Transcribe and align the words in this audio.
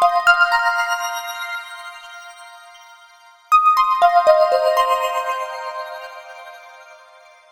you 0.00 0.27